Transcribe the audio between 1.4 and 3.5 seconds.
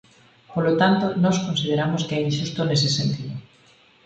consideramos que é inxusto nese sentido.